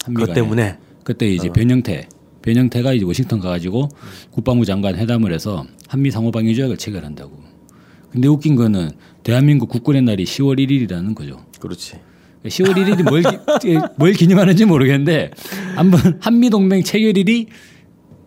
한미 0.05 0.21
간에. 0.21 0.35
때문에 0.35 0.79
그때 1.05 1.29
이제 1.29 1.49
변형태 1.49 2.09
변형태가 2.43 2.95
이제 2.95 3.05
워싱턴 3.05 3.39
가가지고 3.39 3.89
국방부 4.31 4.65
장관 4.65 4.97
회담을 4.97 5.33
해서 5.33 5.65
한미 5.89 6.11
상호방위 6.11 6.55
조약을 6.55 6.77
체결한다고. 6.77 7.50
근데 8.11 8.29
웃긴 8.29 8.57
거는 8.57 8.90
대한민국 9.23 9.69
국군의 9.69 10.02
날이 10.02 10.25
10월 10.25 10.59
1일이라는 10.59 11.14
거죠. 11.14 11.38
그렇지. 11.61 11.95
10월 12.45 12.75
1일이 12.75 13.02
뭘, 13.09 13.23
기- 13.61 13.79
뭘 13.97 14.12
기념하는지 14.12 14.64
모르겠는데 14.64 15.31
한번 15.76 16.00
한미 16.21 16.49
동맹 16.50 16.83
체결일이 16.83 17.47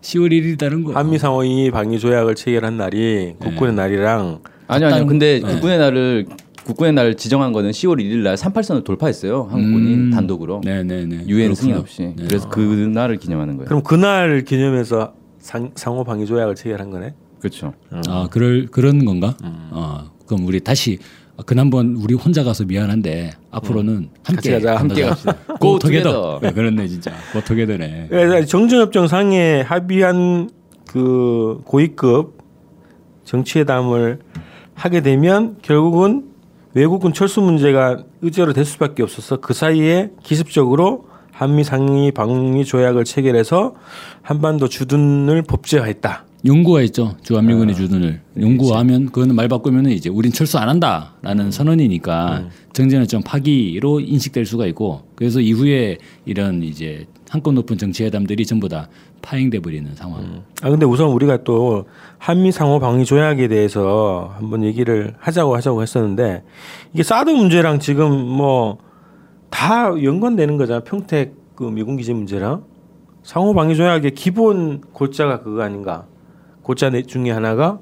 10월 0.01 0.31
1일이라는 0.31 0.85
거. 0.85 0.93
한미 0.93 1.17
상호이 1.17 1.71
방위 1.71 1.99
조약을 1.99 2.35
체결한 2.35 2.77
날이 2.77 3.33
국군의 3.39 3.73
날이랑 3.75 4.39
아니요, 4.67 4.87
아니요. 4.87 4.99
딱- 5.01 5.05
근데 5.05 5.39
네. 5.43 5.53
국군의 5.53 5.77
날을 5.79 6.25
국군의 6.63 6.93
날 6.93 7.15
지정한 7.15 7.51
거는 7.51 7.71
10월 7.71 7.99
1일 7.99 8.19
날 8.19 8.35
38선을 8.35 8.85
돌파했어요. 8.85 9.49
한국군이 9.51 9.93
음. 9.95 10.11
단독으로 10.11 10.61
네네네. 10.63 11.25
유엔 11.27 11.53
승인. 11.55 11.75
없이. 11.75 12.03
네. 12.03 12.15
그래서 12.25 12.47
그 12.47 12.59
날을 12.61 13.17
기념하는 13.17 13.57
거예요. 13.57 13.67
그럼 13.67 13.83
그날 13.83 14.45
기념해서 14.45 15.13
상, 15.39 15.71
상호 15.75 16.05
방위 16.05 16.25
조약을 16.25 16.55
체결한 16.55 16.89
거네. 16.89 17.15
그렇죠. 17.43 17.73
아 18.07 18.29
그럴 18.31 18.67
그런 18.67 19.03
건가? 19.03 19.35
음. 19.43 19.67
아 19.71 20.09
그럼 20.25 20.45
우리 20.47 20.62
다시 20.62 20.97
그난번 21.45 21.97
우리 22.01 22.13
혼자 22.13 22.41
가서 22.41 22.63
미안한데 22.63 23.31
앞으로는 23.51 24.09
함께 24.23 24.31
음. 24.31 24.35
같이 24.35 24.51
가자. 24.51 24.75
함께 24.79 25.03
갑시다. 25.03 25.33
Together. 25.59 25.79
together. 25.79 26.39
네, 26.41 26.51
그렇네 26.53 26.88
진짜. 26.88 27.12
Go 27.33 27.41
together네. 27.41 28.07
그래서 28.09 28.47
정전협정 28.47 29.09
상에 29.09 29.59
합의한 29.59 30.51
그 30.88 31.59
고위급 31.65 32.38
정치회담을 33.25 34.19
하게 34.73 35.01
되면 35.01 35.57
결국은 35.62 36.29
외국군 36.73 37.13
철수 37.13 37.41
문제가 37.41 38.05
의제로 38.21 38.53
될 38.53 38.63
수밖에 38.63 39.03
없어서 39.03 39.41
그 39.41 39.53
사이에 39.53 40.12
기습적으로 40.23 41.07
한미 41.33 41.65
상위 41.65 42.12
방위 42.12 42.63
조약을 42.63 43.03
체결해서 43.03 43.75
한반도 44.21 44.69
주둔을 44.69 45.41
법제화했다. 45.41 46.25
용구화했죠. 46.45 47.05
아, 47.05 47.17
주한미군의 47.21 47.75
주둔을. 47.75 48.21
용구화하면 48.39 49.05
그거는 49.07 49.35
말 49.35 49.47
바꾸면은 49.47 49.91
이제 49.91 50.09
우린 50.09 50.31
철수 50.31 50.57
안 50.57 50.63
음. 50.63 50.69
한다라는 50.69 51.51
선언이니까 51.51 52.50
정전협정 52.73 53.21
파기로 53.23 54.01
인식될 54.01 54.45
수가 54.45 54.65
있고 54.67 55.03
그래서 55.15 55.39
이후에 55.39 55.97
이런 56.25 56.62
이제 56.63 57.05
한껏 57.29 57.53
높은 57.53 57.77
정치회담들이 57.77 58.45
전부 58.45 58.67
다 58.67 58.89
파행돼 59.21 59.59
버리는 59.59 59.89
상황. 59.95 60.43
아 60.62 60.69
근데 60.69 60.85
우선 60.85 61.07
우리가 61.07 61.43
또 61.45 61.85
한미 62.17 62.51
상호 62.51 62.79
방위 62.79 63.05
조약에 63.05 63.47
대해서 63.47 64.33
한번 64.38 64.63
얘기를 64.65 65.13
하자고 65.19 65.55
하자고 65.55 65.81
했었는데 65.81 66.43
이게 66.93 67.03
사드 67.03 67.29
문제랑 67.29 67.79
지금 67.79 68.12
뭐 68.12 68.79
다 69.53 69.89
연관되는 70.01 70.57
거잖아. 70.57 70.79
평택 70.79 71.35
그 71.55 71.65
미군 71.65 71.95
기지 71.95 72.12
문제랑. 72.12 72.63
상호 73.21 73.53
방위 73.53 73.75
조약의 73.75 74.15
기본 74.15 74.81
골자가 74.81 75.41
그거 75.43 75.62
아닌가 75.62 76.07
내- 76.89 77.03
중에 77.03 77.32
하나가 77.32 77.79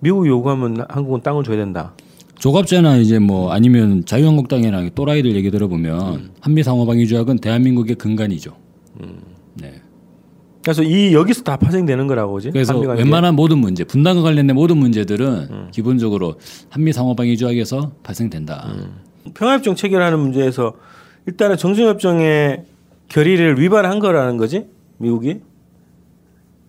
미국 0.00 0.26
요구하면 0.26 0.84
한국은 0.88 1.22
땅을 1.22 1.44
줘야 1.44 1.56
된다. 1.56 1.94
조갑제나 2.36 2.98
이제 2.98 3.18
뭐 3.18 3.50
아니면 3.52 4.04
자유한국당이나 4.04 4.88
또라이들 4.90 5.34
얘기 5.34 5.50
들어보면 5.50 6.14
음. 6.14 6.30
한미 6.40 6.62
상호방위 6.62 7.06
조약은 7.08 7.38
대한민국의 7.38 7.96
근간이죠. 7.96 8.52
네. 9.54 9.82
그래서 10.62 10.82
이 10.82 11.14
여기서 11.14 11.42
다 11.42 11.56
파생되는 11.56 12.06
거라고 12.06 12.34
그지? 12.34 12.50
그래서. 12.50 12.78
웬만한 12.78 13.34
모든 13.34 13.58
문제, 13.58 13.84
분단과 13.84 14.22
관련된 14.22 14.54
모든 14.54 14.76
문제들은 14.78 15.70
기본적으로 15.72 16.34
한미 16.68 16.92
상호방위 16.92 17.36
조약에서 17.36 17.92
발생된다. 18.02 18.72
평화협정 19.34 19.74
체결하는 19.74 20.18
문제에서 20.20 20.74
일단은 21.26 21.56
정전협정의 21.56 22.64
결의를 23.08 23.58
위반한 23.60 23.98
거라는 23.98 24.36
거지 24.36 24.66
미국이 24.98 25.40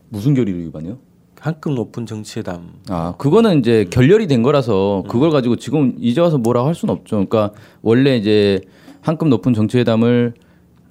무슨 0.09 0.33
결의를 0.33 0.61
위반해요? 0.65 0.97
한급 1.39 1.73
높은 1.73 2.05
정치회담. 2.05 2.73
아, 2.89 3.13
그거는 3.17 3.59
이제 3.59 3.85
결렬이 3.89 4.27
된 4.27 4.43
거라서 4.43 5.03
그걸 5.07 5.31
가지고 5.31 5.55
지금 5.55 5.95
이제 5.99 6.19
와서 6.21 6.37
뭐라고 6.37 6.67
할 6.67 6.75
수는 6.75 6.93
없죠. 6.93 7.15
그러니까 7.15 7.51
원래 7.81 8.17
이제 8.17 8.61
한급 9.01 9.29
높은 9.29 9.53
정치회담을 9.53 10.33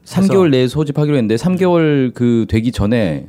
3개월 0.04 0.50
내에 0.50 0.66
소집하기로 0.68 1.16
했는데 1.16 1.36
3개월 1.36 2.14
그 2.14 2.46
되기 2.48 2.72
전에 2.72 3.28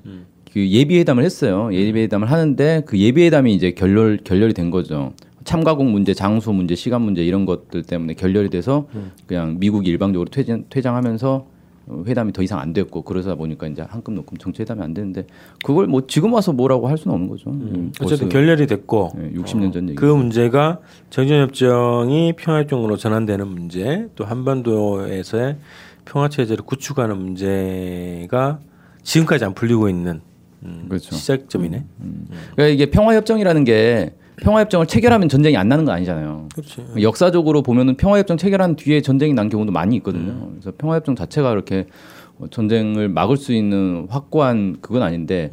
그 0.53 0.67
예비회담을 0.69 1.23
했어요. 1.23 1.69
예비회담을 1.73 2.31
하는데 2.31 2.83
그 2.85 2.97
예비회담이 2.97 3.53
이제 3.53 3.71
결렬 3.71 4.19
결렬이 4.23 4.53
된 4.53 4.71
거죠. 4.71 5.11
참가국 5.43 5.85
문제, 5.85 6.13
장소 6.13 6.53
문제, 6.53 6.75
시간 6.75 7.01
문제 7.01 7.23
이런 7.25 7.45
것들 7.45 7.83
때문에 7.83 8.13
결렬이 8.13 8.49
돼서 8.49 8.87
그냥 9.27 9.57
미국이 9.59 9.89
일방적으로 9.89 10.29
퇴장, 10.29 10.63
퇴장하면서 10.69 11.35
어, 11.35 11.58
회담이 12.05 12.33
더 12.33 12.41
이상 12.41 12.59
안 12.59 12.73
됐고 12.73 13.01
그러다 13.01 13.35
보니까 13.35 13.67
이제 13.67 13.81
한급 13.81 14.13
높은 14.13 14.37
정치회담이 14.37 14.81
안 14.81 14.93
되는데 14.93 15.25
그걸 15.63 15.87
뭐 15.87 16.05
지금 16.07 16.33
와서 16.33 16.51
뭐라고 16.51 16.87
할 16.87 16.97
수는 16.97 17.13
없는 17.13 17.29
거죠. 17.29 17.49
음, 17.49 17.91
어쨌든 18.01 18.27
벌써, 18.27 18.29
결렬이 18.29 18.67
됐고 18.67 19.11
예, 19.17 19.31
60년 19.39 19.73
전 19.73 19.89
얘기. 19.89 19.95
그 19.95 20.05
문제가 20.05 20.79
정전협정이 21.09 22.33
평화협정으로 22.33 22.97
전환되는 22.97 23.47
문제, 23.47 24.07
또 24.15 24.25
한반도에서의 24.25 25.57
평화 26.05 26.29
체제를 26.29 26.63
구축하는 26.65 27.17
문제가 27.17 28.59
지금까지 29.03 29.45
안 29.45 29.53
풀리고 29.53 29.89
있는 29.89 30.21
음, 30.63 30.85
그렇죠. 30.89 31.15
시작점이네. 31.15 31.85
그러니까 32.55 32.67
이게 32.67 32.89
평화협정이라는 32.89 33.63
게 33.63 34.13
평화협정을 34.41 34.87
체결하면 34.87 35.29
전쟁이 35.29 35.57
안 35.57 35.67
나는 35.67 35.85
거 35.85 35.91
아니잖아요. 35.91 36.49
그렇지. 36.53 36.81
역사적으로 37.01 37.61
보면은 37.61 37.95
평화협정 37.97 38.37
체결한 38.37 38.75
뒤에 38.75 39.01
전쟁이 39.01 39.33
난 39.33 39.49
경우도 39.49 39.71
많이 39.71 39.95
있거든요. 39.97 40.49
그래서 40.51 40.71
평화협정 40.77 41.15
자체가 41.15 41.49
그렇게 41.49 41.87
어, 42.39 42.47
전쟁을 42.49 43.09
막을 43.09 43.37
수 43.37 43.53
있는 43.53 44.07
확고한 44.09 44.77
그건 44.81 45.03
아닌데 45.03 45.51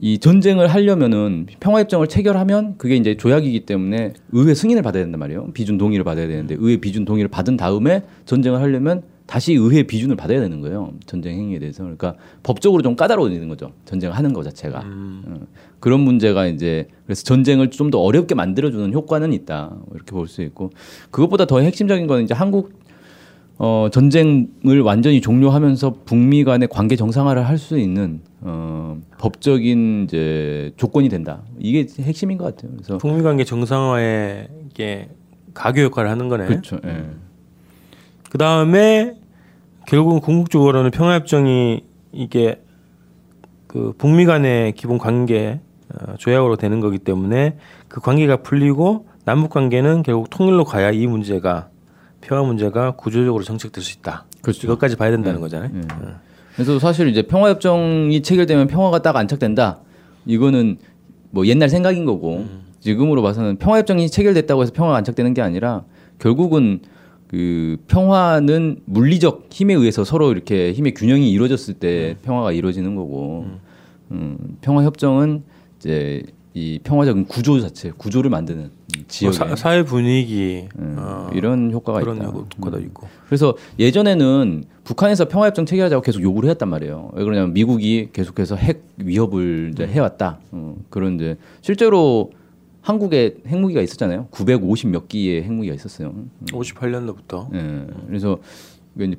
이 0.00 0.18
전쟁을 0.18 0.68
하려면은 0.68 1.46
평화협정을 1.58 2.06
체결하면 2.06 2.76
그게 2.78 2.94
이제 2.96 3.16
조약이기 3.16 3.66
때문에 3.66 4.12
의회 4.32 4.54
승인을 4.54 4.82
받아야 4.82 5.02
된단 5.02 5.18
말이에요. 5.18 5.48
비준 5.52 5.76
동의를 5.76 6.04
받아야 6.04 6.28
되는데 6.28 6.54
의회 6.58 6.76
비준 6.76 7.04
동의를 7.04 7.28
받은 7.28 7.56
다음에 7.56 8.02
전쟁을 8.24 8.60
하려면 8.60 9.02
다시 9.28 9.52
의회 9.52 9.82
비준을 9.82 10.16
받아야 10.16 10.40
되는 10.40 10.62
거예요. 10.62 10.92
전쟁 11.04 11.34
행위에 11.38 11.58
대해서. 11.58 11.82
그러니까 11.82 12.14
법적으로 12.42 12.82
좀 12.82 12.96
까다로워지는 12.96 13.46
거죠. 13.48 13.72
전쟁을 13.84 14.16
하는 14.16 14.32
거 14.32 14.42
자체가. 14.42 14.82
어, 14.86 15.40
그런 15.80 16.00
문제가 16.00 16.46
이제 16.46 16.88
그래서 17.04 17.22
전쟁을 17.24 17.70
좀 17.70 17.90
더 17.90 18.00
어렵게 18.00 18.34
만들어주는 18.34 18.90
효과는 18.94 19.34
있다. 19.34 19.68
뭐 19.70 19.86
이렇게 19.94 20.12
볼 20.12 20.26
수 20.28 20.40
있고 20.42 20.70
그것보다 21.10 21.44
더 21.44 21.60
핵심적인 21.60 22.06
거는 22.06 22.24
이제 22.24 22.32
한국 22.32 22.72
어, 23.58 23.88
전쟁을 23.92 24.80
완전히 24.82 25.20
종료하면서 25.20 25.96
북미 26.06 26.44
간의 26.44 26.68
관계 26.68 26.96
정상화를 26.96 27.46
할 27.46 27.58
수 27.58 27.78
있는 27.78 28.20
어, 28.40 28.98
법적인 29.18 30.04
이제 30.04 30.72
조건이 30.78 31.08
된다. 31.10 31.42
이게 31.58 31.86
핵심인 32.00 32.38
것 32.38 32.44
같아요. 32.56 32.72
그래서 32.76 32.96
북미 32.98 33.22
관계 33.22 33.44
정상화에 33.44 34.48
이게 34.70 35.08
가교 35.54 35.82
역할을 35.82 36.08
하는 36.10 36.28
거네. 36.28 36.46
그렇죠. 36.46 36.78
예. 36.86 37.04
그 38.30 38.38
다음에 38.38 39.14
결국은 39.86 40.20
궁극적으로는 40.20 40.90
평화협정이 40.90 41.82
이게 42.12 42.60
그 43.66 43.92
북미 43.96 44.26
간의 44.26 44.72
기본 44.72 44.98
관계 44.98 45.60
어, 45.94 46.14
조약으로 46.18 46.56
되는 46.56 46.80
거기 46.80 46.98
때문에 46.98 47.56
그 47.88 48.00
관계가 48.00 48.38
풀리고 48.38 49.06
남북 49.24 49.50
관계는 49.50 50.02
결국 50.02 50.28
통일로 50.30 50.64
가야 50.64 50.90
이 50.90 51.06
문제가 51.06 51.68
평화 52.20 52.42
문제가 52.42 52.92
구조적으로 52.92 53.42
정책될 53.44 53.82
수 53.82 53.98
있다. 53.98 54.26
그렇죠. 54.42 54.66
이것까지 54.66 54.96
봐야 54.96 55.10
된다는 55.10 55.40
거잖아요. 55.40 55.70
예. 55.74 55.80
그래서 56.54 56.78
사실 56.78 57.08
이제 57.08 57.22
평화협정이 57.22 58.22
체결되면 58.22 58.66
평화가 58.66 59.00
딱 59.00 59.16
안착된다. 59.16 59.80
이거는 60.26 60.78
뭐 61.30 61.46
옛날 61.46 61.68
생각인 61.68 62.04
거고 62.04 62.46
지금으로 62.80 63.22
봐서는 63.22 63.56
평화협정이 63.56 64.10
체결됐다고 64.10 64.62
해서 64.62 64.72
평화가 64.72 64.96
안착되는 64.98 65.34
게 65.34 65.40
아니라 65.40 65.84
결국은 66.18 66.80
그 67.28 67.76
평화는 67.88 68.80
물리적 68.86 69.48
힘에 69.50 69.74
의해서 69.74 70.02
서로 70.02 70.32
이렇게 70.32 70.72
힘의 70.72 70.94
균형이 70.94 71.30
이루어졌을 71.30 71.74
때 71.74 72.16
평화가 72.22 72.52
이루어지는 72.52 72.96
거고 72.96 73.46
음, 74.10 74.56
평화 74.62 74.82
협정은 74.82 75.42
이제 75.78 76.22
이 76.54 76.80
평화적인 76.82 77.26
구조 77.26 77.60
자체 77.60 77.92
구조를 77.96 78.30
만드는 78.30 78.70
이뭐 78.96 79.04
지역에 79.06 79.36
사, 79.36 79.54
사회 79.54 79.84
분위기 79.84 80.66
음, 80.78 80.96
어, 80.98 81.30
이런 81.34 81.70
효과가 81.70 82.00
그런 82.00 82.16
있다. 82.16 82.26
효과도 82.26 82.80
있고. 82.80 83.06
그래서 83.26 83.54
예전에는 83.78 84.64
북한에서 84.84 85.28
평화협정 85.28 85.66
체결하자고 85.66 86.02
계속 86.02 86.22
요구를 86.22 86.48
해왔단 86.48 86.68
말이에요. 86.68 87.10
왜 87.12 87.22
그러냐면 87.22 87.52
미국이 87.52 88.08
계속해서 88.12 88.56
핵 88.56 88.82
위협을 88.96 89.70
이제 89.74 89.86
해왔다. 89.86 90.38
어, 90.50 90.76
그런 90.88 91.16
이제 91.16 91.36
실제로 91.60 92.30
한국에 92.88 93.36
핵무기가 93.46 93.82
있었잖아요. 93.82 94.28
950 94.30 94.88
몇 94.88 95.08
기의 95.08 95.42
핵무기가 95.42 95.74
있었어요. 95.74 96.14
58년도부터 96.46 97.54
예. 97.54 97.86
그래서 98.06 98.38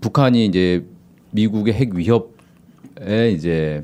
북한이 0.01 0.47
이제 0.47 0.83
미국의 1.29 1.75
핵 1.75 1.93
위협에 1.93 3.29
이제 3.31 3.83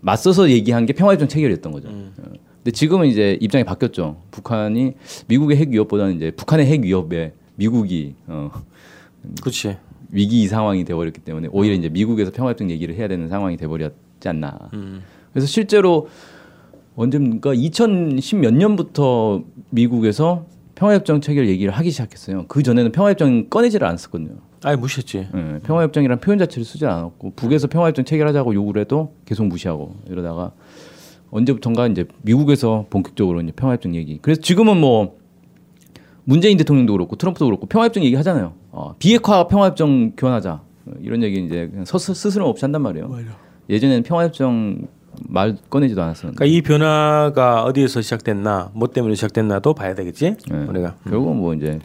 맞서서 0.00 0.50
얘기한 0.50 0.86
게 0.86 0.92
평화협정 0.92 1.28
체결이었던 1.28 1.70
거죠. 1.70 1.88
어. 1.88 2.10
근데 2.16 2.72
지금은 2.72 3.06
이제 3.06 3.38
입장이 3.40 3.62
바뀌었죠. 3.62 4.20
북한이 4.32 4.94
미국의 5.28 5.56
핵 5.56 5.68
위협보다는 5.68 6.16
이제 6.16 6.32
북한의 6.32 6.66
핵 6.66 6.82
위협에 6.82 7.32
미국이 7.54 8.16
어, 8.26 8.50
그렇지. 9.40 9.76
위기 10.10 10.48
상황이 10.48 10.84
돼버렸기 10.84 11.20
때문에 11.20 11.46
오히려 11.52 11.76
이제 11.76 11.88
미국에서 11.88 12.32
평화협정 12.32 12.72
얘기를 12.72 12.96
해야 12.96 13.06
되는 13.06 13.28
상황이 13.28 13.56
돼버렸지 13.56 14.28
않나. 14.28 14.68
그래서 15.32 15.46
실제로 15.46 16.08
언제입니까? 16.96 17.54
2010 17.54 18.36
몇 18.40 18.52
년부터 18.52 19.42
미국에서 19.70 20.46
평화협정 20.74 21.20
체결 21.20 21.48
얘기를 21.48 21.72
하기 21.72 21.90
시작했어요. 21.90 22.46
그 22.48 22.62
전에는 22.62 22.92
평화협정 22.92 23.48
꺼내지를 23.48 23.86
않았었거든요. 23.86 24.36
아예 24.64 24.76
무시했지. 24.76 25.28
예, 25.34 25.58
평화협정이란 25.64 26.20
표현 26.20 26.38
자체를 26.38 26.64
쓰지 26.64 26.86
않았고 26.86 27.32
북에서 27.34 27.66
평화협정 27.68 28.04
체결하자고 28.04 28.54
요구를 28.54 28.82
해도 28.82 29.14
계속 29.24 29.46
무시하고 29.46 29.96
이러다가 30.08 30.52
언제부턴가 31.30 31.88
이제 31.88 32.04
미국에서 32.22 32.86
본격적으로 32.90 33.40
이제 33.40 33.52
평화협정 33.52 33.94
얘기. 33.94 34.18
그래서 34.20 34.40
지금은 34.40 34.78
뭐 34.78 35.16
문재인 36.24 36.56
대통령도 36.58 36.92
그렇고 36.92 37.16
트럼프도 37.16 37.46
그렇고 37.46 37.66
평화협정 37.66 38.04
얘기 38.04 38.14
하잖아요. 38.16 38.52
어, 38.70 38.94
비핵화 38.98 39.48
평화협정 39.48 40.12
교환하자 40.16 40.52
어, 40.52 40.92
이런 41.00 41.22
얘기 41.22 41.44
이제 41.44 41.68
그냥 41.68 41.84
서, 41.84 41.98
스스럼 41.98 42.48
없이 42.48 42.64
한단 42.64 42.82
말이에요. 42.82 43.08
예전에는 43.68 44.02
평화협정 44.02 44.86
말 45.28 45.56
꺼내지도 45.70 46.02
않았었는데 46.02 46.36
그러니까 46.36 46.56
이 46.56 46.62
변화가 46.62 47.64
어디에서 47.64 48.00
시작됐나, 48.02 48.70
뭐 48.74 48.88
때문에 48.88 49.14
시작됐나도 49.14 49.74
봐야 49.74 49.94
되겠지. 49.94 50.36
네. 50.50 50.56
우리가 50.68 50.96
결국은 51.08 51.36
뭐 51.36 51.54
이제 51.54 51.78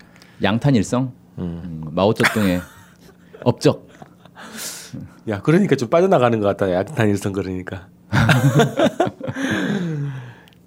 양탄일성, 0.44 1.12
음, 1.40 1.84
마오쩌둥의 1.92 2.62
업적. 3.44 3.88
야 5.30 5.42
그러니까 5.42 5.76
좀 5.76 5.90
빠져나가는 5.90 6.40
것 6.40 6.48
같다. 6.48 6.72
약탄 6.72 7.10
일성 7.10 7.34
그러니까. 7.34 7.88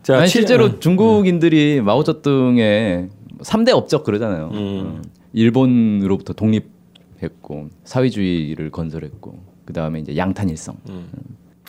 자, 0.03 0.19
아니, 0.19 0.27
치- 0.27 0.33
실제로 0.39 0.65
어, 0.67 0.79
중국인들이 0.79 1.81
마오쩌둥의 1.83 3.09
3대 3.41 3.71
업적 3.75 4.05
그러잖아요. 4.05 4.51
음. 4.53 4.57
어, 4.85 5.03
일본으로부터 5.33 6.33
독립했고 6.33 7.69
사회주의를 7.85 8.71
건설했고 8.71 9.39
그 9.65 9.73
다음에 9.73 10.01
이제 10.01 10.17
양탄일성. 10.17 10.77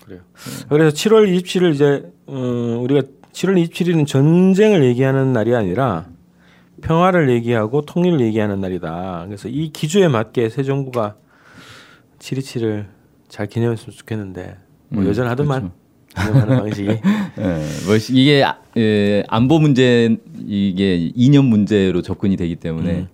그래요. 0.05 0.21
그래서 0.69 0.95
7월 0.95 1.27
27일 1.41 1.73
이제 1.73 2.11
음, 2.29 2.79
우리가 2.81 3.01
7월 3.33 3.63
27일은 3.69 4.07
전쟁을 4.07 4.83
얘기하는 4.85 5.33
날이 5.33 5.55
아니라 5.55 6.07
평화를 6.81 7.29
얘기하고 7.29 7.81
통일을 7.81 8.19
얘기하는 8.21 8.59
날이다. 8.59 9.25
그래서 9.27 9.47
이 9.47 9.69
기조에 9.71 10.07
맞게 10.07 10.49
새 10.49 10.63
정부가 10.63 11.15
727을 12.19 12.85
잘 13.29 13.47
기념했으면 13.47 13.95
좋겠는데 13.95 14.57
뭐 14.89 15.03
음, 15.03 15.07
여전하더만 15.09 15.71
기념하는 16.15 16.57
방식이. 16.57 16.87
예, 17.39 17.43
뭐 17.85 17.95
이게 18.11 18.43
아- 18.43 18.57
예, 18.77 19.23
안보 19.29 19.59
문제 19.59 20.17
이게 20.45 20.95
이념 21.15 21.45
문제로 21.45 22.01
접근이 22.01 22.35
되기 22.35 22.55
때문에 22.57 22.91
음. 22.91 23.07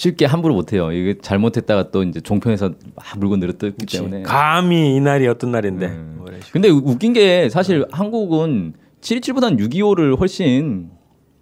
쉽게 0.00 0.24
함부로 0.24 0.54
못해요. 0.54 0.92
이게 0.92 1.18
잘못했다가 1.20 1.90
또 1.90 2.02
이제 2.02 2.22
종편에서 2.22 2.70
막 2.94 3.18
물건 3.18 3.38
늘어뜨기 3.40 3.84
때문에. 3.84 4.22
감히 4.22 4.96
이 4.96 5.00
날이 5.00 5.28
어떤 5.28 5.52
날인데. 5.52 5.86
음. 5.88 6.14
뭐. 6.16 6.26
근데 6.52 6.70
우- 6.70 6.80
웃긴 6.82 7.12
게 7.12 7.50
사실 7.50 7.84
한국은 7.92 8.72
7.27보다는 9.02 9.58
6.25를 9.58 10.18
훨씬 10.18 10.88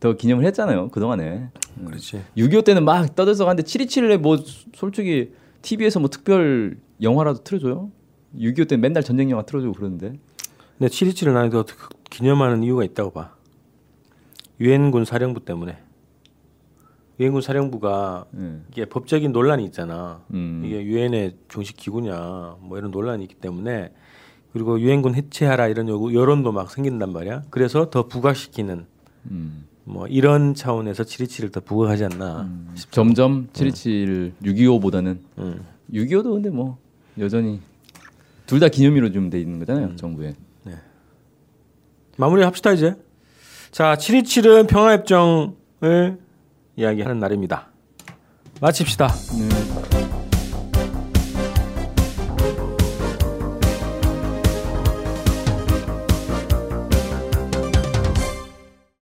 더 0.00 0.14
기념을 0.14 0.44
했잖아요. 0.46 0.88
그동안에. 0.88 1.50
그렇지. 1.86 2.20
6.25 2.36 2.64
때는 2.64 2.84
막 2.84 3.14
떠들썩하는데 3.14 3.62
7.27에 3.62 4.18
뭐 4.18 4.38
솔직히 4.74 5.30
TV에서 5.62 6.00
뭐 6.00 6.08
특별 6.10 6.78
영화라도 7.00 7.44
틀어줘요? 7.44 7.92
6.25때 8.36 8.76
맨날 8.76 9.04
전쟁 9.04 9.30
영화 9.30 9.44
틀어주고 9.44 9.74
그러는데. 9.74 10.14
근데 10.78 10.90
727을 10.92 11.32
나는 11.32 11.50
더 11.50 11.64
기념하는 12.10 12.64
이유가 12.64 12.82
있다고 12.82 13.12
봐. 13.12 13.34
유엔군 14.60 15.04
사령부 15.04 15.44
때문에. 15.44 15.78
유엔군 17.20 17.42
사령부가 17.42 18.26
예. 18.38 18.58
이게 18.70 18.84
법적인 18.84 19.32
논란이 19.32 19.64
있잖아. 19.66 20.20
음. 20.32 20.62
이게 20.64 20.82
유엔의 20.84 21.36
종식 21.48 21.76
기구냐 21.76 22.56
뭐 22.60 22.78
이런 22.78 22.90
논란이 22.90 23.24
있기 23.24 23.34
때문에 23.36 23.92
그리고 24.52 24.80
유엔군 24.80 25.14
해체하라 25.14 25.68
이런 25.68 25.88
요구, 25.88 26.14
여론도 26.14 26.52
막 26.52 26.70
생긴단 26.70 27.12
말이야. 27.12 27.42
그래서 27.50 27.90
더 27.90 28.06
부각시키는 28.06 28.86
음. 29.30 29.64
뭐 29.84 30.06
이런 30.06 30.54
차원에서 30.54 31.02
727을 31.02 31.52
더 31.52 31.60
부각하지 31.60 32.04
않나. 32.04 32.48
점점 32.90 33.48
7.27 33.52 34.32
6.25보다는 34.42 35.18
음. 35.38 35.64
6.25도 35.92 36.34
근데 36.34 36.50
뭐 36.50 36.78
여전히 37.18 37.60
둘 38.46 38.60
다 38.60 38.68
기념일로 38.68 39.10
좀 39.12 39.28
돼 39.30 39.40
있는 39.40 39.58
거잖아요. 39.58 39.96
정부에. 39.96 40.34
마무리 42.16 42.42
합시다 42.42 42.72
이제. 42.72 42.94
자, 43.70 43.94
727은 43.94 44.66
평화협정을 44.68 46.18
이야기하는 46.78 47.18
날입니다. 47.18 47.66
마칩시다. 48.60 49.08
네. 49.08 49.97